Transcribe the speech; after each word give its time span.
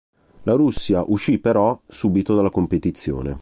La 0.45 0.53
Russia 0.55 1.03
uscì 1.05 1.37
però 1.37 1.79
subito 1.85 2.33
dalla 2.33 2.49
competizione. 2.49 3.29